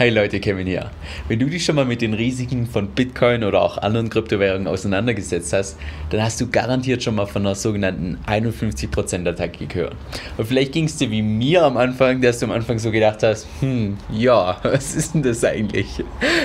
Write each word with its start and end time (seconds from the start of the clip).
Hey 0.00 0.08
Leute, 0.08 0.40
Kevin 0.40 0.66
hier. 0.66 0.90
Wenn 1.28 1.40
du 1.40 1.44
dich 1.44 1.62
schon 1.62 1.76
mal 1.76 1.84
mit 1.84 2.00
den 2.00 2.14
Risiken 2.14 2.66
von 2.66 2.88
Bitcoin 2.88 3.44
oder 3.44 3.60
auch 3.60 3.76
anderen 3.76 4.08
Kryptowährungen 4.08 4.66
auseinandergesetzt 4.66 5.52
hast, 5.52 5.76
dann 6.08 6.22
hast 6.22 6.40
du 6.40 6.48
garantiert 6.48 7.02
schon 7.02 7.16
mal 7.16 7.26
von 7.26 7.42
einer 7.42 7.54
sogenannten 7.54 8.16
51%-Attacke 8.26 9.66
gehört. 9.66 9.94
Und 10.38 10.46
vielleicht 10.46 10.72
ging 10.72 10.86
es 10.86 10.96
dir 10.96 11.10
wie 11.10 11.20
mir 11.20 11.64
am 11.64 11.76
Anfang, 11.76 12.22
dass 12.22 12.38
du 12.38 12.46
am 12.46 12.52
Anfang 12.52 12.78
so 12.78 12.90
gedacht 12.90 13.22
hast, 13.22 13.46
hm, 13.60 13.98
ja, 14.10 14.58
was 14.62 14.94
ist 14.94 15.12
denn 15.12 15.22
das 15.22 15.44
eigentlich? 15.44 16.02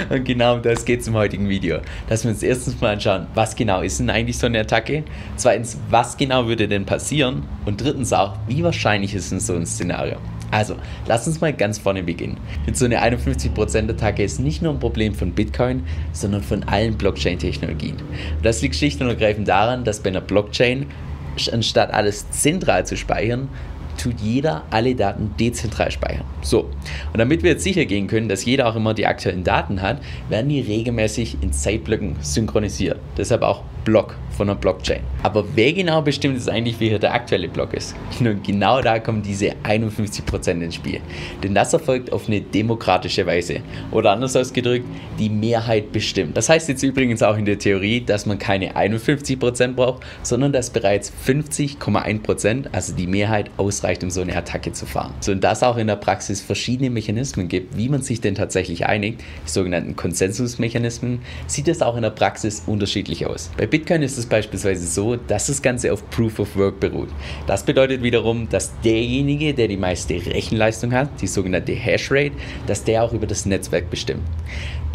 Und 0.10 0.26
genau 0.26 0.56
um 0.56 0.62
das 0.62 0.84
geht 0.84 1.00
es 1.00 1.08
im 1.08 1.14
heutigen 1.14 1.48
Video. 1.48 1.80
Dass 2.10 2.26
wir 2.26 2.32
uns 2.32 2.44
erstens 2.44 2.82
mal 2.82 2.92
anschauen, 2.92 3.28
was 3.36 3.56
genau 3.56 3.80
ist 3.80 4.02
denn 4.02 4.10
eigentlich 4.10 4.38
so 4.38 4.48
eine 4.48 4.60
Attacke? 4.60 5.06
Zweitens, 5.38 5.78
was 5.90 6.18
genau 6.18 6.48
würde 6.48 6.68
denn 6.68 6.86
passieren? 6.86 7.44
Und 7.64 7.80
drittens 7.80 8.12
auch, 8.12 8.36
wie 8.50 8.66
wahrscheinlich 8.66 9.16
ist 9.16 9.32
denn 9.32 9.40
so 9.40 9.54
ein 9.54 9.66
Szenario? 9.66 10.18
Also, 10.56 10.78
lass 11.06 11.28
uns 11.28 11.42
mal 11.42 11.52
ganz 11.52 11.80
vorne 11.80 12.02
beginnen. 12.02 12.38
Mit 12.66 12.78
so 12.78 12.86
einer 12.86 13.04
51%-Attacke 13.04 14.24
ist 14.24 14.40
nicht 14.40 14.62
nur 14.62 14.72
ein 14.72 14.80
Problem 14.80 15.14
von 15.14 15.34
Bitcoin, 15.34 15.84
sondern 16.14 16.44
von 16.44 16.64
allen 16.64 16.98
Blockchain-Technologien. 16.98 17.98
Das 18.42 18.62
liegt 18.62 18.78
schlicht 18.78 19.02
und 19.02 19.10
ergreifend 19.10 19.50
daran, 19.50 19.84
dass 19.84 20.00
bei 20.00 20.12
einer 20.12 20.22
Blockchain, 20.22 20.86
anstatt 21.52 21.94
alles 21.94 22.32
zentral 22.32 22.86
zu 22.86 22.96
speichern, 22.96 23.50
tut 23.98 24.20
jeder 24.22 24.64
alle 24.70 24.96
Daten 24.96 25.32
dezentral 25.40 25.92
speichern. 25.92 26.26
So, 26.42 26.70
und 27.12 27.18
damit 27.18 27.44
wir 27.44 27.52
jetzt 27.52 27.64
sicher 27.64 27.86
gehen 27.86 28.08
können, 28.08 28.30
dass 28.30 28.46
jeder 28.46 28.68
auch 28.68 28.76
immer 28.76 28.94
die 28.94 29.06
aktuellen 29.06 29.44
Daten 29.44 29.82
hat, 29.82 30.02
werden 30.30 30.50
die 30.50 30.62
regelmäßig 30.62 31.38
in 31.42 31.54
Zeitblöcken 31.54 32.16
synchronisiert. 32.22 33.00
Deshalb 33.18 33.42
auch 33.42 33.64
Block 33.86 34.18
von 34.32 34.50
einer 34.50 34.60
Blockchain. 34.60 35.02
Aber 35.24 35.46
wer 35.56 35.72
genau 35.72 36.02
bestimmt 36.02 36.38
es 36.38 36.50
eigentlich, 36.50 36.80
wie 36.80 36.90
hier 36.90 37.00
der 37.00 37.14
aktuelle 37.14 37.48
Block 37.48 37.74
ist? 37.74 37.96
Nun, 38.20 38.42
genau 38.44 38.82
da 38.82 39.00
kommen 39.00 39.22
diese 39.22 39.52
51% 39.64 40.62
ins 40.62 40.76
Spiel. 40.76 41.00
Denn 41.42 41.56
das 41.56 41.72
erfolgt 41.72 42.12
auf 42.12 42.28
eine 42.28 42.42
demokratische 42.42 43.26
Weise. 43.26 43.62
Oder 43.92 44.12
anders 44.12 44.36
ausgedrückt, 44.36 44.86
die 45.18 45.30
Mehrheit 45.30 45.92
bestimmt. 45.92 46.36
Das 46.36 46.50
heißt 46.50 46.68
jetzt 46.68 46.84
übrigens 46.84 47.24
auch 47.24 47.38
in 47.38 47.46
der 47.46 47.60
Theorie, 47.60 48.02
dass 48.02 48.26
man 48.26 48.40
keine 48.40 48.76
51% 48.76 49.74
braucht, 49.74 50.04
sondern 50.24 50.52
dass 50.52 50.70
bereits 50.70 51.14
50,1%, 51.26 52.66
also 52.72 52.94
die 52.94 53.08
Mehrheit, 53.08 53.52
ausreicht, 53.58 53.85
um 54.04 54.10
so 54.10 54.22
eine 54.22 54.36
Attacke 54.36 54.72
zu 54.72 54.86
fahren. 54.86 55.14
So, 55.20 55.32
und 55.32 55.44
dass 55.44 55.64
auch 55.64 55.78
in 55.78 55.88
der 55.88 55.96
Praxis 55.96 56.42
verschiedene 56.42 56.90
Mechanismen 56.90 57.48
gibt, 57.48 57.78
wie 57.78 57.90
man 57.90 58.02
sich 58.02 58.22
denn 58.22 58.36
tatsächlich 58.36 58.86
einigt, 58.86 59.22
die 59.46 59.50
sogenannten 59.50 59.96
Konsensusmechanismen, 59.96 61.20
sieht 61.48 61.68
es 61.68 61.82
auch 61.82 61.96
in 61.96 62.02
der 62.02 62.10
Praxis 62.10 62.64
unterschiedlich 62.66 63.26
aus. 63.26 63.52
Bei 63.58 63.68
Bitcoin 63.68 64.02
ist 64.02 64.18
es 64.18 64.26
beispielsweise 64.26 64.86
so, 64.88 65.16
dass 65.16 65.48
das 65.48 65.62
Ganze 65.62 65.94
auf 65.94 66.10
Proof 66.10 66.40
of 66.40 66.56
Work 66.56 66.80
beruht. 66.80 67.10
Das 67.48 67.64
bedeutet 67.64 68.04
wiederum, 68.04 68.50
dass 68.50 68.74
derjenige, 68.82 69.54
der 69.54 69.68
die 69.68 69.78
meiste 69.78 70.14
Rechenleistung 70.16 70.94
hat, 70.94 71.10
die 71.22 71.28
sogenannte 71.28 71.74
Hashrate, 71.74 72.36
dass 72.68 72.84
der 72.84 73.04
auch 73.04 73.14
über 73.14 73.28
das 73.28 73.46
Netzwerk 73.46 73.90
bestimmt. 73.90 74.24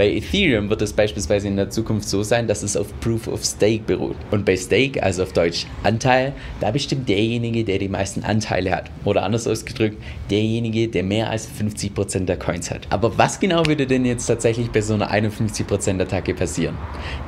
Bei 0.00 0.08
Ethereum 0.08 0.70
wird 0.70 0.80
es 0.80 0.94
beispielsweise 0.94 1.48
in 1.48 1.56
der 1.56 1.68
Zukunft 1.68 2.08
so 2.08 2.22
sein, 2.22 2.46
dass 2.46 2.62
es 2.62 2.74
auf 2.74 2.88
Proof 3.00 3.28
of 3.28 3.44
Stake 3.44 3.82
beruht. 3.86 4.16
Und 4.30 4.46
bei 4.46 4.56
Stake, 4.56 5.02
also 5.02 5.24
auf 5.24 5.34
Deutsch 5.34 5.66
Anteil, 5.82 6.32
da 6.58 6.70
bestimmt 6.70 7.06
derjenige, 7.06 7.64
der 7.64 7.78
die 7.78 7.88
meisten 7.88 8.24
Anteile 8.24 8.70
hat. 8.70 8.79
Oder 9.04 9.22
anders 9.22 9.46
ausgedrückt, 9.46 9.96
derjenige, 10.30 10.88
der 10.88 11.02
mehr 11.02 11.30
als 11.30 11.48
50% 11.48 12.26
der 12.26 12.38
Coins 12.38 12.70
hat. 12.70 12.86
Aber 12.90 13.16
was 13.18 13.40
genau 13.40 13.66
würde 13.66 13.86
denn 13.86 14.04
jetzt 14.04 14.26
tatsächlich 14.26 14.70
bei 14.70 14.80
so 14.80 14.94
einer 14.94 15.12
51% 15.12 16.00
Attacke 16.00 16.34
passieren? 16.34 16.76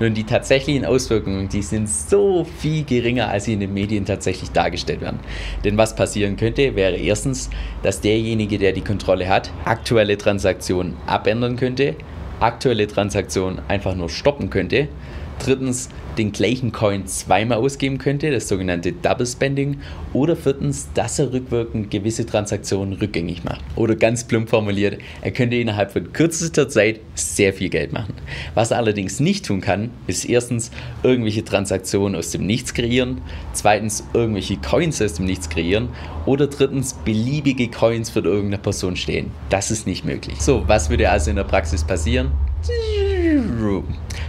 Nun, 0.00 0.14
die 0.14 0.24
tatsächlichen 0.24 0.84
Auswirkungen, 0.84 1.48
die 1.48 1.62
sind 1.62 1.88
so 1.88 2.44
viel 2.44 2.84
geringer, 2.84 3.28
als 3.28 3.44
sie 3.44 3.54
in 3.54 3.60
den 3.60 3.74
Medien 3.74 4.04
tatsächlich 4.04 4.50
dargestellt 4.50 5.00
werden. 5.00 5.20
Denn 5.64 5.76
was 5.76 5.96
passieren 5.96 6.36
könnte, 6.36 6.76
wäre 6.76 6.96
erstens, 6.96 7.50
dass 7.82 8.00
derjenige, 8.00 8.58
der 8.58 8.72
die 8.72 8.82
Kontrolle 8.82 9.28
hat, 9.28 9.50
aktuelle 9.64 10.18
Transaktionen 10.18 10.96
abändern 11.06 11.56
könnte 11.56 11.96
aktuelle 12.42 12.88
Transaktion 12.88 13.60
einfach 13.68 13.94
nur 13.94 14.10
stoppen 14.10 14.50
könnte. 14.50 14.88
Drittens, 15.38 15.88
den 16.18 16.32
gleichen 16.32 16.72
Coin 16.72 17.06
zweimal 17.06 17.58
ausgeben 17.58 17.98
könnte, 17.98 18.30
das 18.30 18.48
sogenannte 18.48 18.92
Double 18.92 19.26
Spending. 19.26 19.78
Oder 20.12 20.36
viertens, 20.36 20.88
dass 20.94 21.18
er 21.18 21.32
rückwirkend 21.32 21.90
gewisse 21.90 22.26
Transaktionen 22.26 22.94
rückgängig 22.94 23.44
macht. 23.44 23.62
Oder 23.76 23.96
ganz 23.96 24.24
plump 24.24 24.50
formuliert, 24.50 24.98
er 25.22 25.30
könnte 25.30 25.56
innerhalb 25.56 25.92
von 25.92 26.12
kürzester 26.12 26.68
Zeit 26.68 27.00
sehr 27.14 27.52
viel 27.52 27.70
Geld 27.70 27.92
machen. 27.92 28.14
Was 28.54 28.70
er 28.70 28.76
allerdings 28.76 29.20
nicht 29.20 29.46
tun 29.46 29.60
kann, 29.60 29.90
ist 30.06 30.24
erstens 30.24 30.70
irgendwelche 31.02 31.44
Transaktionen 31.44 32.16
aus 32.16 32.30
dem 32.30 32.46
Nichts 32.46 32.74
kreieren, 32.74 33.22
zweitens 33.52 34.04
irgendwelche 34.12 34.58
Coins 34.58 35.00
aus 35.00 35.14
dem 35.14 35.24
Nichts 35.24 35.48
kreieren 35.48 35.88
oder 36.26 36.46
drittens 36.46 36.94
beliebige 36.94 37.68
Coins 37.68 38.10
für 38.10 38.20
irgendeine 38.20 38.58
Person 38.58 38.96
stehen. 38.96 39.30
Das 39.48 39.70
ist 39.70 39.86
nicht 39.86 40.04
möglich. 40.04 40.40
So, 40.40 40.64
was 40.66 40.90
würde 40.90 41.10
also 41.10 41.30
in 41.30 41.36
der 41.36 41.44
Praxis 41.44 41.82
passieren? 41.84 42.32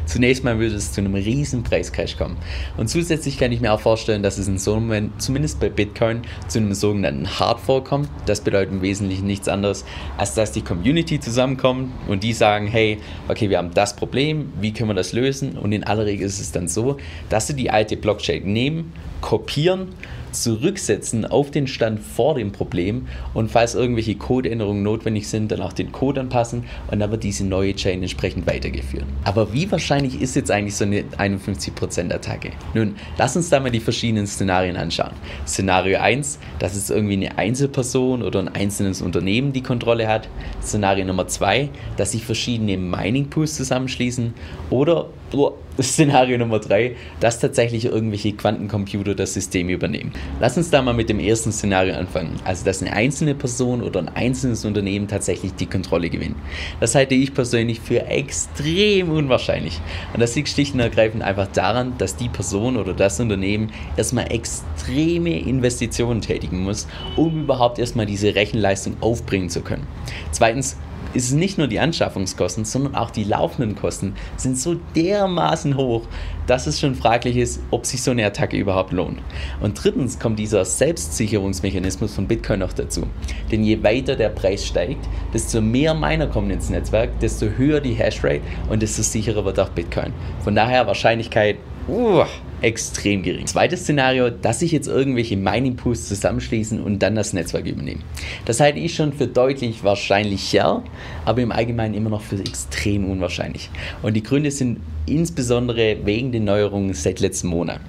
Zunächst 0.05 0.43
mal 0.43 0.59
würde 0.59 0.75
es 0.75 0.91
zu 0.91 1.01
einem 1.01 1.15
riesen 1.15 1.63
Preiscrash 1.63 2.17
kommen. 2.17 2.37
Und 2.77 2.89
zusätzlich 2.89 3.37
kann 3.37 3.51
ich 3.51 3.61
mir 3.61 3.73
auch 3.73 3.79
vorstellen, 3.79 4.23
dass 4.23 4.37
es 4.37 4.47
in 4.47 4.57
so 4.57 4.73
einem 4.73 4.83
Moment, 4.83 5.21
zumindest 5.21 5.59
bei 5.59 5.69
Bitcoin, 5.69 6.21
zu 6.47 6.59
einem 6.59 6.73
sogenannten 6.73 7.39
Hardfork 7.39 7.85
kommt. 7.85 8.09
Das 8.25 8.41
bedeutet 8.41 8.73
im 8.73 8.81
Wesentlichen 8.81 9.25
nichts 9.25 9.47
anderes, 9.47 9.85
als 10.17 10.33
dass 10.35 10.51
die 10.51 10.61
Community 10.61 11.19
zusammenkommt 11.19 11.91
und 12.07 12.23
die 12.23 12.33
sagen, 12.33 12.67
hey, 12.67 12.99
okay, 13.27 13.49
wir 13.49 13.57
haben 13.57 13.73
das 13.73 13.95
Problem, 13.95 14.51
wie 14.59 14.73
können 14.73 14.89
wir 14.89 14.95
das 14.95 15.13
lösen? 15.13 15.57
Und 15.57 15.71
in 15.71 15.83
aller 15.83 16.05
Regel 16.05 16.25
ist 16.25 16.39
es 16.39 16.51
dann 16.51 16.67
so, 16.67 16.97
dass 17.29 17.47
sie 17.47 17.55
die 17.55 17.69
alte 17.69 17.97
Blockchain 17.97 18.43
nehmen, 18.43 18.93
kopieren 19.21 19.89
zurücksetzen 20.33 21.25
auf 21.25 21.51
den 21.51 21.67
Stand 21.67 21.99
vor 21.99 22.35
dem 22.35 22.51
Problem 22.51 23.07
und 23.33 23.51
falls 23.51 23.75
irgendwelche 23.75 24.15
Codeänderungen 24.15 24.83
notwendig 24.83 25.27
sind, 25.27 25.51
dann 25.51 25.61
auch 25.61 25.73
den 25.73 25.91
Code 25.91 26.21
anpassen 26.21 26.65
und 26.91 26.99
dann 26.99 27.11
wird 27.11 27.23
diese 27.23 27.45
neue 27.45 27.75
Chain 27.75 28.01
entsprechend 28.01 28.47
weitergeführt. 28.47 29.05
Aber 29.23 29.53
wie 29.53 29.71
wahrscheinlich 29.71 30.21
ist 30.21 30.35
jetzt 30.35 30.51
eigentlich 30.51 30.75
so 30.75 30.85
eine 30.85 31.03
51% 31.17 32.13
Attacke? 32.13 32.51
Nun, 32.73 32.95
lass 33.17 33.35
uns 33.35 33.49
da 33.49 33.59
mal 33.59 33.71
die 33.71 33.79
verschiedenen 33.79 34.27
Szenarien 34.27 34.75
anschauen. 34.75 35.11
Szenario 35.47 35.99
1, 35.99 36.39
dass 36.59 36.75
es 36.75 36.89
irgendwie 36.89 37.13
eine 37.13 37.37
Einzelperson 37.37 38.21
oder 38.23 38.39
ein 38.39 38.49
einzelnes 38.49 39.01
Unternehmen 39.01 39.53
die 39.53 39.63
Kontrolle 39.63 40.07
hat. 40.07 40.27
Szenario 40.61 41.05
Nummer 41.05 41.27
2, 41.27 41.69
dass 41.97 42.11
sich 42.11 42.25
verschiedene 42.25 42.77
Mining 42.77 43.29
Pools 43.29 43.55
zusammenschließen 43.55 44.33
oder 44.69 45.07
Szenario 45.81 46.37
Nummer 46.37 46.59
3, 46.59 46.95
dass 47.19 47.39
tatsächlich 47.39 47.85
irgendwelche 47.85 48.33
Quantencomputer 48.33 49.15
das 49.15 49.33
System 49.33 49.69
übernehmen. 49.69 50.11
Lass 50.39 50.57
uns 50.57 50.69
da 50.69 50.81
mal 50.81 50.93
mit 50.93 51.09
dem 51.09 51.19
ersten 51.19 51.51
Szenario 51.51 51.95
anfangen. 51.95 52.35
Also, 52.43 52.65
dass 52.65 52.81
eine 52.81 52.93
einzelne 52.93 53.35
Person 53.35 53.81
oder 53.81 53.99
ein 53.99 54.09
einzelnes 54.09 54.65
Unternehmen 54.65 55.07
tatsächlich 55.07 55.53
die 55.53 55.67
Kontrolle 55.67 56.09
gewinnt. 56.09 56.35
Das 56.79 56.95
halte 56.95 57.15
ich 57.15 57.33
persönlich 57.33 57.79
für 57.79 58.05
extrem 58.07 59.09
unwahrscheinlich. 59.09 59.79
Und 60.13 60.19
das 60.19 60.35
liegt 60.35 60.49
schlicht 60.49 60.73
und 60.73 60.79
ergreifend 60.79 61.23
einfach 61.23 61.47
daran, 61.47 61.93
dass 61.97 62.15
die 62.15 62.29
Person 62.29 62.77
oder 62.77 62.93
das 62.93 63.19
Unternehmen 63.19 63.71
erstmal 63.95 64.31
extreme 64.31 65.39
Investitionen 65.39 66.21
tätigen 66.21 66.63
muss, 66.63 66.87
um 67.15 67.43
überhaupt 67.43 67.79
erstmal 67.79 68.05
diese 68.05 68.35
Rechenleistung 68.35 68.97
aufbringen 69.01 69.49
zu 69.49 69.61
können. 69.61 69.87
Zweitens, 70.31 70.77
ist 71.13 71.25
es 71.25 71.31
nicht 71.33 71.57
nur 71.57 71.67
die 71.67 71.79
Anschaffungskosten, 71.79 72.65
sondern 72.65 72.95
auch 72.95 73.11
die 73.11 73.23
laufenden 73.23 73.75
Kosten 73.75 74.13
sind 74.37 74.57
so 74.57 74.75
dermaßen 74.95 75.77
hoch, 75.77 76.07
dass 76.47 76.67
es 76.67 76.79
schon 76.79 76.95
fraglich 76.95 77.37
ist, 77.37 77.61
ob 77.71 77.85
sich 77.85 78.01
so 78.01 78.11
eine 78.11 78.25
Attacke 78.25 78.57
überhaupt 78.57 78.91
lohnt. 78.91 79.19
Und 79.61 79.81
drittens 79.81 80.19
kommt 80.19 80.39
dieser 80.39 80.65
Selbstsicherungsmechanismus 80.65 82.15
von 82.15 82.27
Bitcoin 82.27 82.59
noch 82.59 82.73
dazu. 82.73 83.07
Denn 83.51 83.63
je 83.63 83.83
weiter 83.83 84.15
der 84.15 84.29
Preis 84.29 84.65
steigt, 84.65 85.07
desto 85.33 85.61
mehr 85.61 85.93
Miner 85.93 86.27
kommen 86.27 86.51
ins 86.51 86.69
Netzwerk, 86.69 87.19
desto 87.19 87.47
höher 87.57 87.79
die 87.79 87.93
Hashrate 87.93 88.41
und 88.69 88.81
desto 88.81 89.03
sicherer 89.03 89.45
wird 89.45 89.59
auch 89.59 89.69
Bitcoin. 89.69 90.13
Von 90.43 90.55
daher 90.55 90.87
Wahrscheinlichkeit, 90.87 91.57
uh, 91.87 92.23
extrem 92.63 93.23
gering. 93.23 93.45
Zweites 93.45 93.81
Szenario, 93.81 94.29
dass 94.29 94.59
sich 94.59 94.71
jetzt 94.71 94.87
irgendwelche 94.87 95.37
Mining 95.37 95.75
Pools 95.75 96.07
zusammenschließen 96.07 96.81
und 96.81 96.99
dann 96.99 97.15
das 97.15 97.33
Netzwerk 97.33 97.65
übernehmen. 97.65 98.03
Das 98.45 98.59
halte 98.59 98.79
ich 98.79 98.95
schon 98.95 99.13
für 99.13 99.27
deutlich 99.27 99.83
wahrscheinlicher, 99.83 100.83
aber 101.25 101.41
im 101.41 101.51
Allgemeinen 101.51 101.93
immer 101.93 102.09
noch 102.09 102.21
für 102.21 102.39
extrem 102.39 103.09
unwahrscheinlich. 103.09 103.69
Und 104.01 104.13
die 104.13 104.23
Gründe 104.23 104.51
sind 104.51 104.79
insbesondere 105.05 105.97
wegen 106.03 106.31
den 106.31 106.45
Neuerungen 106.45 106.93
seit 106.93 107.19
letztem 107.19 107.49
Monat. 107.49 107.79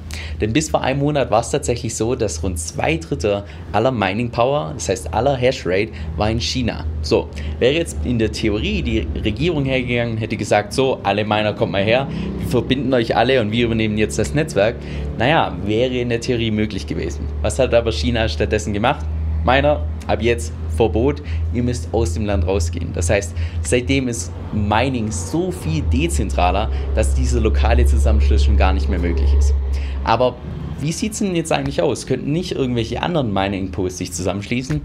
Denn 0.40 0.52
bis 0.52 0.70
vor 0.70 0.82
einem 0.82 1.00
Monat 1.00 1.31
war 1.31 1.40
es 1.40 1.50
tatsächlich 1.50 1.94
so, 1.94 2.14
dass 2.14 2.43
rund 2.43 2.58
zwei 2.58 2.96
Drittel 2.96 3.44
aller 3.72 3.90
Mining 3.90 4.31
Power, 4.31 4.72
das 4.75 4.88
heißt 4.88 5.14
aller 5.14 5.37
Hashrate, 5.37 5.93
war 6.16 6.31
in 6.31 6.40
China. 6.40 6.84
So, 7.02 7.28
wäre 7.58 7.75
jetzt 7.75 7.96
in 8.05 8.19
der 8.19 8.32
Theorie 8.32 8.82
die 8.82 9.06
Regierung 9.22 9.64
hergegangen, 9.64 10.16
hätte 10.16 10.37
gesagt, 10.37 10.72
so, 10.72 11.00
alle 11.02 11.25
Miner 11.25 11.52
kommt 11.52 11.72
mal 11.72 11.82
her, 11.82 12.08
wir 12.38 12.49
verbinden 12.49 12.93
euch 12.94 13.17
alle 13.17 13.40
und 13.40 13.52
wir 13.52 13.67
übernehmen 13.67 13.99
jetzt 13.99 14.19
das 14.19 14.34
Netzwerk. 14.34 14.76
Naja, 15.19 15.56
wäre 15.64 15.94
in 15.94 16.08
der 16.08 16.20
Theorie 16.20 16.50
möglich 16.50 16.87
gewesen. 16.87 17.26
Was 17.43 17.58
hat 17.58 17.75
aber 17.75 17.93
China 17.93 18.28
stattdessen 18.28 18.72
gemacht? 18.72 19.05
Miner, 19.44 19.85
ab 20.06 20.23
jetzt 20.23 20.52
Verbot, 20.76 21.23
ihr 21.52 21.62
müsst 21.62 21.88
aus 21.93 22.14
dem 22.14 22.26
Land 22.26 22.46
rausgehen. 22.46 22.93
Das 22.93 23.11
heißt, 23.11 23.35
seitdem 23.62 24.08
ist 24.08 24.32
Mining 24.52 25.11
so 25.11 25.52
viel 25.52 25.82
dezentraler, 25.82 26.70
dass 26.94 27.14
dieser 27.14 27.41
lokale 27.41 27.87
Zusammenschluss 27.87 28.44
schon 28.44 28.56
gar 28.56 28.73
nicht 28.73 28.88
mehr 28.88 28.99
möglich 28.99 29.32
ist. 29.38 29.55
Aber 30.02 30.35
wie 30.81 30.93
sieht 30.93 31.12
es 31.12 31.20
denn 31.20 31.37
jetzt 31.37 31.52
eigentlich 31.52 31.81
aus? 31.81 32.06
Könnten 32.06 32.32
nicht 32.32 32.52
irgendwelche 32.52 33.02
anderen 33.02 33.32
Mining-Posts 33.32 33.99
sich 33.99 34.12
zusammenschließen? 34.12 34.82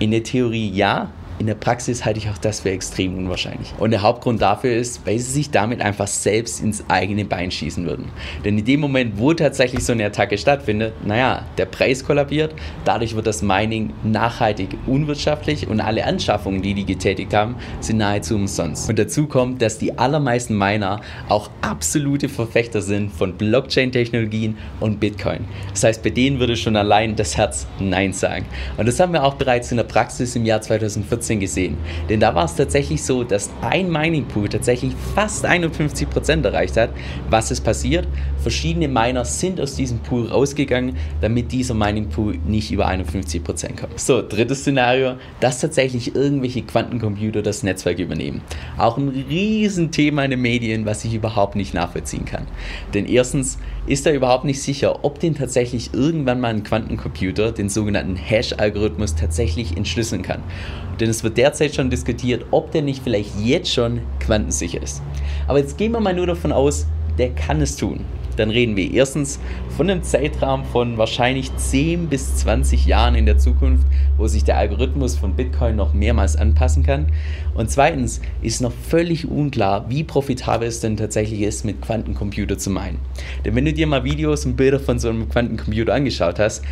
In 0.00 0.10
der 0.10 0.22
Theorie 0.22 0.70
ja, 0.70 1.10
in 1.40 1.46
der 1.46 1.54
Praxis 1.54 2.04
halte 2.04 2.18
ich 2.18 2.28
auch 2.28 2.36
das 2.36 2.60
für 2.60 2.70
extrem 2.70 3.16
unwahrscheinlich. 3.16 3.72
Und 3.78 3.92
der 3.92 4.02
Hauptgrund 4.02 4.42
dafür 4.42 4.76
ist, 4.76 5.06
weil 5.06 5.18
sie 5.18 5.32
sich 5.32 5.50
damit 5.50 5.80
einfach 5.80 6.06
selbst 6.06 6.60
ins 6.60 6.84
eigene 6.88 7.24
Bein 7.24 7.50
schießen 7.50 7.86
würden. 7.86 8.10
Denn 8.44 8.58
in 8.58 8.64
dem 8.66 8.80
Moment, 8.80 9.18
wo 9.18 9.32
tatsächlich 9.32 9.82
so 9.82 9.92
eine 9.92 10.04
Attacke 10.04 10.36
stattfindet, 10.36 10.92
naja, 11.02 11.46
der 11.56 11.64
Preis 11.64 12.04
kollabiert, 12.04 12.54
dadurch 12.84 13.16
wird 13.16 13.26
das 13.26 13.40
Mining 13.40 13.94
nachhaltig 14.02 14.76
unwirtschaftlich 14.86 15.66
und 15.66 15.80
alle 15.80 16.04
Anschaffungen, 16.04 16.60
die 16.60 16.74
die 16.74 16.84
getätigt 16.84 17.32
haben, 17.32 17.56
sind 17.80 17.96
nahezu 17.96 18.34
umsonst. 18.34 18.90
Und 18.90 18.98
dazu 18.98 19.26
kommt, 19.26 19.62
dass 19.62 19.78
die 19.78 19.96
allermeisten 19.96 20.58
Miner 20.58 21.00
auch 21.30 21.48
absolute 21.62 22.28
Verfechter 22.28 22.82
sind 22.82 23.12
von 23.12 23.38
Blockchain-Technologien 23.38 24.58
und 24.78 25.00
Bitcoin. 25.00 25.46
Das 25.72 25.84
heißt, 25.84 26.02
bei 26.02 26.10
denen 26.10 26.38
würde 26.38 26.54
schon 26.54 26.76
allein 26.76 27.16
das 27.16 27.38
Herz 27.38 27.66
Nein 27.78 28.12
sagen. 28.12 28.44
Und 28.76 28.86
das 28.86 29.00
haben 29.00 29.14
wir 29.14 29.24
auch 29.24 29.36
bereits 29.36 29.70
in 29.70 29.78
der 29.78 29.84
Praxis 29.84 30.36
im 30.36 30.44
Jahr 30.44 30.60
2014 30.60 31.29
2018 31.30 31.40
gesehen. 31.40 31.76
Denn 32.08 32.20
da 32.20 32.34
war 32.34 32.44
es 32.44 32.56
tatsächlich 32.56 33.02
so, 33.02 33.22
dass 33.24 33.50
ein 33.60 33.90
Mining 33.90 34.24
Pool 34.26 34.48
tatsächlich 34.48 34.92
fast 35.14 35.46
51% 35.46 36.44
erreicht 36.44 36.76
hat. 36.76 36.90
Was 37.28 37.50
ist 37.50 37.62
passiert? 37.62 38.06
Verschiedene 38.38 38.88
Miner 38.88 39.24
sind 39.24 39.60
aus 39.60 39.74
diesem 39.74 39.98
Pool 39.98 40.26
rausgegangen, 40.26 40.96
damit 41.20 41.52
dieser 41.52 41.74
Mining 41.74 42.08
Pool 42.08 42.38
nicht 42.46 42.70
über 42.70 42.88
51% 42.88 43.78
kommt. 43.78 44.00
So, 44.00 44.22
drittes 44.26 44.60
Szenario, 44.60 45.14
dass 45.40 45.60
tatsächlich 45.60 46.14
irgendwelche 46.14 46.62
Quantencomputer 46.62 47.42
das 47.42 47.62
Netzwerk 47.62 47.98
übernehmen. 47.98 48.40
Auch 48.78 48.96
ein 48.96 49.08
Riesenthema 49.08 50.24
in 50.24 50.32
den 50.32 50.40
Medien, 50.40 50.86
was 50.86 51.04
ich 51.04 51.14
überhaupt 51.14 51.56
nicht 51.56 51.74
nachvollziehen 51.74 52.24
kann. 52.24 52.46
Denn 52.94 53.06
erstens 53.06 53.58
ist 53.86 54.06
er 54.06 54.14
überhaupt 54.14 54.44
nicht 54.44 54.62
sicher, 54.62 55.04
ob 55.04 55.18
den 55.20 55.34
tatsächlich 55.34 55.92
irgendwann 55.92 56.40
mal 56.40 56.48
ein 56.48 56.62
Quantencomputer 56.62 57.52
den 57.52 57.68
sogenannten 57.68 58.16
Hash-Algorithmus 58.16 59.14
tatsächlich 59.14 59.76
entschlüsseln 59.76 60.22
kann. 60.22 60.42
Denn 61.00 61.08
es 61.08 61.19
wird 61.24 61.36
derzeit 61.36 61.74
schon 61.74 61.90
diskutiert, 61.90 62.46
ob 62.50 62.70
der 62.70 62.82
nicht 62.82 63.02
vielleicht 63.02 63.38
jetzt 63.40 63.72
schon 63.72 64.00
quantensicher 64.20 64.82
ist. 64.82 65.02
Aber 65.46 65.58
jetzt 65.58 65.78
gehen 65.78 65.92
wir 65.92 66.00
mal 66.00 66.14
nur 66.14 66.26
davon 66.26 66.52
aus, 66.52 66.86
der 67.18 67.30
kann 67.30 67.60
es 67.60 67.76
tun. 67.76 68.04
Dann 68.36 68.50
reden 68.50 68.76
wir 68.76 68.90
erstens 68.90 69.38
von 69.76 69.90
einem 69.90 70.02
Zeitraum 70.02 70.64
von 70.64 70.96
wahrscheinlich 70.96 71.54
10 71.54 72.08
bis 72.08 72.36
20 72.36 72.86
Jahren 72.86 73.14
in 73.14 73.26
der 73.26 73.36
Zukunft, 73.36 73.86
wo 74.16 74.26
sich 74.28 74.44
der 74.44 74.56
Algorithmus 74.56 75.16
von 75.18 75.34
Bitcoin 75.34 75.76
noch 75.76 75.92
mehrmals 75.92 76.36
anpassen 76.36 76.82
kann. 76.82 77.08
Und 77.54 77.70
zweitens 77.70 78.20
ist 78.40 78.62
noch 78.62 78.72
völlig 78.72 79.28
unklar, 79.28 79.90
wie 79.90 80.04
profitabel 80.04 80.68
es 80.68 80.80
denn 80.80 80.96
tatsächlich 80.96 81.42
ist, 81.42 81.64
mit 81.64 81.82
Quantencomputer 81.82 82.56
zu 82.56 82.70
meinen. 82.70 82.98
Denn 83.44 83.54
wenn 83.56 83.66
du 83.66 83.72
dir 83.74 83.86
mal 83.86 84.04
Videos 84.04 84.46
und 84.46 84.56
Bilder 84.56 84.80
von 84.80 84.98
so 84.98 85.10
einem 85.10 85.28
Quantencomputer 85.28 85.92
angeschaut 85.92 86.38
hast, 86.38 86.64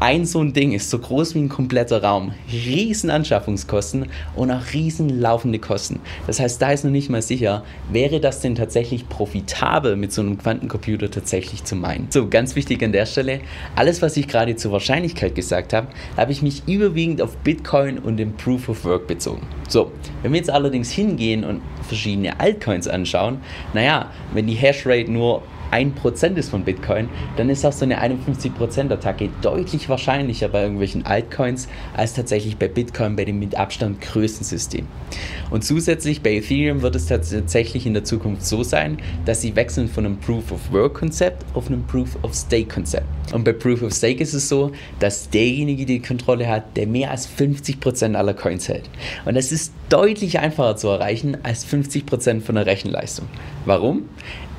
ein 0.00 0.24
so 0.24 0.40
ein 0.40 0.54
Ding 0.54 0.72
ist 0.72 0.88
so 0.88 0.98
groß 0.98 1.34
wie 1.34 1.40
ein 1.40 1.50
kompletter 1.50 2.02
Raum. 2.02 2.32
Riesen 2.50 3.10
Anschaffungskosten 3.10 4.06
und 4.34 4.50
auch 4.50 4.72
riesen 4.72 5.20
laufende 5.20 5.58
Kosten. 5.58 6.00
Das 6.26 6.40
heißt, 6.40 6.60
da 6.60 6.72
ist 6.72 6.84
noch 6.84 6.90
nicht 6.90 7.10
mal 7.10 7.20
sicher, 7.20 7.64
wäre 7.92 8.18
das 8.18 8.40
denn 8.40 8.54
tatsächlich 8.54 9.10
profitabel 9.10 9.96
mit 9.96 10.10
so 10.10 10.22
einem 10.22 10.38
Quantencomputer 10.38 11.10
tatsächlich 11.10 11.64
zu 11.64 11.76
meinen. 11.76 12.06
So, 12.08 12.28
ganz 12.28 12.56
wichtig 12.56 12.82
an 12.82 12.92
der 12.92 13.04
Stelle, 13.04 13.40
alles 13.76 14.00
was 14.00 14.16
ich 14.16 14.26
gerade 14.26 14.56
zur 14.56 14.72
Wahrscheinlichkeit 14.72 15.34
gesagt 15.34 15.74
habe, 15.74 15.88
habe 16.16 16.32
ich 16.32 16.40
mich 16.40 16.62
überwiegend 16.66 17.20
auf 17.20 17.36
Bitcoin 17.36 17.98
und 17.98 18.16
den 18.16 18.34
Proof 18.36 18.70
of 18.70 18.84
Work 18.86 19.06
bezogen. 19.06 19.46
So, 19.68 19.92
wenn 20.22 20.32
wir 20.32 20.38
jetzt 20.38 20.50
allerdings 20.50 20.90
hingehen 20.90 21.44
und 21.44 21.60
verschiedene 21.86 22.40
Altcoins 22.40 22.88
anschauen, 22.88 23.38
naja, 23.74 24.10
wenn 24.32 24.46
die 24.46 24.54
Hashrate 24.54 25.10
nur 25.12 25.42
1% 25.72 26.34
ist 26.36 26.50
von 26.50 26.64
Bitcoin, 26.64 27.08
dann 27.36 27.48
ist 27.48 27.64
auch 27.64 27.72
so 27.72 27.84
eine 27.84 28.02
51%-Attacke 28.02 29.28
deutlich 29.42 29.88
wahrscheinlicher 29.88 30.48
bei 30.48 30.62
irgendwelchen 30.62 31.06
Altcoins 31.06 31.68
als 31.96 32.14
tatsächlich 32.14 32.56
bei 32.56 32.68
Bitcoin, 32.68 33.16
bei 33.16 33.24
dem 33.24 33.38
mit 33.38 33.54
Abstand 33.54 34.00
größten 34.00 34.44
System. 34.44 34.86
Und 35.50 35.64
zusätzlich 35.64 36.22
bei 36.22 36.34
Ethereum 36.34 36.82
wird 36.82 36.96
es 36.96 37.06
tatsächlich 37.06 37.86
in 37.86 37.94
der 37.94 38.04
Zukunft 38.04 38.44
so 38.44 38.62
sein, 38.62 38.98
dass 39.24 39.40
sie 39.40 39.56
wechseln 39.56 39.88
von 39.88 40.06
einem 40.06 40.18
Proof-of-Work-Konzept 40.18 41.44
auf 41.54 41.66
einem 41.66 41.84
Proof-of-Stake-Konzept. 41.86 43.06
Und 43.32 43.44
bei 43.44 43.52
Proof-of-Stake 43.52 44.22
ist 44.22 44.34
es 44.34 44.48
so, 44.48 44.72
dass 44.98 45.30
derjenige 45.30 45.86
die 45.86 46.00
Kontrolle 46.00 46.48
hat, 46.48 46.76
der 46.76 46.86
mehr 46.86 47.10
als 47.10 47.28
50% 47.28 48.14
aller 48.14 48.34
Coins 48.34 48.68
hält. 48.68 48.88
Und 49.24 49.34
das 49.34 49.52
ist 49.52 49.72
deutlich 49.88 50.38
einfacher 50.38 50.76
zu 50.76 50.88
erreichen 50.88 51.38
als 51.42 51.66
50% 51.66 52.40
von 52.40 52.54
der 52.54 52.66
Rechenleistung. 52.66 53.26
Warum? 53.64 54.04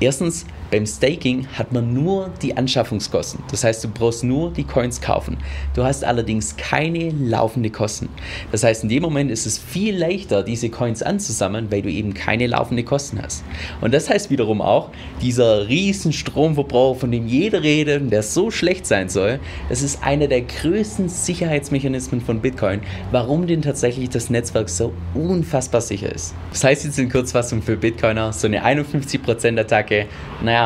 Erstens, 0.00 0.46
beim 0.72 0.86
Staking 0.86 1.46
hat 1.52 1.70
man 1.70 1.92
nur 1.92 2.30
die 2.40 2.56
Anschaffungskosten. 2.56 3.44
Das 3.50 3.62
heißt, 3.62 3.84
du 3.84 3.88
brauchst 3.88 4.24
nur 4.24 4.50
die 4.50 4.64
Coins 4.64 5.02
kaufen. 5.02 5.36
Du 5.74 5.84
hast 5.84 6.02
allerdings 6.02 6.56
keine 6.56 7.10
laufende 7.10 7.68
Kosten. 7.68 8.08
Das 8.52 8.64
heißt, 8.64 8.82
in 8.82 8.88
dem 8.88 9.02
Moment 9.02 9.30
ist 9.30 9.44
es 9.44 9.58
viel 9.58 9.94
leichter, 9.94 10.42
diese 10.42 10.70
Coins 10.70 11.02
anzusammeln, 11.02 11.70
weil 11.70 11.82
du 11.82 11.90
eben 11.90 12.14
keine 12.14 12.46
laufende 12.46 12.84
Kosten 12.84 13.20
hast. 13.22 13.44
Und 13.82 13.92
das 13.92 14.08
heißt 14.08 14.30
wiederum 14.30 14.62
auch, 14.62 14.88
dieser 15.20 15.68
riesen 15.68 16.14
Stromverbrauch, 16.14 16.96
von 16.96 17.12
dem 17.12 17.26
jeder 17.26 17.62
redet, 17.62 18.10
der 18.10 18.22
so 18.22 18.50
schlecht 18.50 18.86
sein 18.86 19.10
soll, 19.10 19.40
das 19.68 19.82
ist 19.82 20.02
einer 20.02 20.26
der 20.26 20.40
größten 20.40 21.10
Sicherheitsmechanismen 21.10 22.22
von 22.22 22.40
Bitcoin, 22.40 22.80
warum 23.10 23.46
denn 23.46 23.60
tatsächlich 23.60 24.08
das 24.08 24.30
Netzwerk 24.30 24.70
so 24.70 24.94
unfassbar 25.12 25.82
sicher 25.82 26.10
ist. 26.10 26.34
Das 26.50 26.64
heißt 26.64 26.86
jetzt 26.86 26.98
in 26.98 27.10
Kurzfassung 27.10 27.60
für 27.60 27.76
Bitcoiner, 27.76 28.32
so 28.32 28.46
eine 28.46 28.64
51% 28.64 29.60
Attacke, 29.60 30.06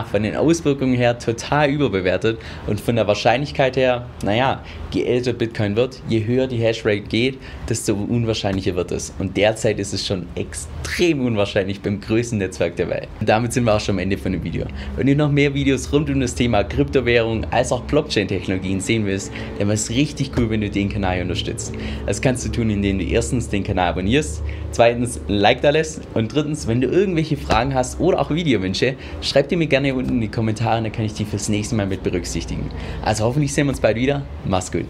von 0.04 0.22
den 0.22 0.37
Auswirkungen 0.37 0.94
her 0.94 1.19
total 1.19 1.70
überbewertet 1.70 2.38
und 2.66 2.81
von 2.81 2.96
der 2.96 3.06
Wahrscheinlichkeit 3.06 3.76
her, 3.76 4.06
naja, 4.25 4.62
je 4.93 5.04
älter 5.04 5.32
Bitcoin 5.32 5.76
wird, 5.76 6.00
je 6.08 6.25
höher 6.25 6.46
die 6.46 6.56
Hashrate 6.56 7.02
geht, 7.02 7.38
desto 7.69 7.94
unwahrscheinlicher 7.94 8.75
wird 8.75 8.93
es. 8.93 9.12
Und 9.19 9.37
derzeit 9.37 9.78
ist 9.78 9.93
es 9.93 10.06
schon 10.06 10.26
extrem 10.34 11.25
unwahrscheinlich 11.25 11.81
beim 11.82 12.00
größten 12.00 12.38
Netzwerk 12.38 12.76
der 12.76 12.88
Welt. 12.88 13.08
Und 13.20 13.28
damit 13.28 13.52
sind 13.52 13.64
wir 13.64 13.75
auch 13.75 13.81
schon 13.81 13.96
am 13.96 13.98
Ende 13.98 14.16
von 14.16 14.32
dem 14.32 14.43
Video. 14.43 14.64
Wenn 14.96 15.06
du 15.06 15.14
noch 15.14 15.31
mehr 15.31 15.52
Videos 15.54 15.93
rund 15.93 16.08
um 16.08 16.20
das 16.20 16.34
Thema 16.34 16.64
Kryptowährung 16.64 17.44
als 17.50 17.72
auch 17.72 17.82
Blockchain-Technologien 17.82 18.81
sehen 18.81 19.04
willst, 19.06 19.32
dann 19.58 19.69
wäre 19.69 19.75
es 19.75 19.90
richtig 19.90 20.32
cool, 20.37 20.48
wenn 20.50 20.60
du 20.60 20.70
den 20.70 20.88
Kanal 20.88 21.20
unterstützt. 21.20 21.75
Das 22.06 22.20
kannst 22.20 22.46
du 22.46 22.50
tun, 22.50 22.70
indem 22.70 22.98
du 22.98 23.04
erstens 23.04 23.48
den 23.48 23.64
Kanal 23.64 23.90
abonnierst, 23.90 24.43
zweitens 24.70 25.20
ein 25.28 25.34
Like 25.34 25.60
da 25.62 25.70
lässt 25.70 26.02
und 26.14 26.34
drittens, 26.34 26.66
wenn 26.66 26.81
du 26.81 26.88
irgendwelche 26.88 27.37
Fragen 27.37 27.74
hast 27.74 28.00
oder 28.00 28.20
auch 28.20 28.31
Videowünsche, 28.31 28.94
schreib 29.20 29.48
dir 29.48 29.58
mir 29.58 29.67
gerne 29.86 29.98
unten 29.98 30.14
in 30.14 30.20
die 30.20 30.28
Kommentare, 30.28 30.82
dann 30.82 30.93
kann 30.93 31.05
ich 31.05 31.14
die 31.14 31.24
fürs 31.24 31.48
nächste 31.48 31.74
Mal 31.74 31.86
mit 31.86 32.02
berücksichtigen. 32.02 32.70
Also 33.02 33.24
hoffentlich 33.24 33.52
sehen 33.52 33.66
wir 33.66 33.70
uns 33.70 33.81
bald 33.81 33.96
wieder. 33.96 34.22
Mach's 34.44 34.70
gut. 34.70 34.86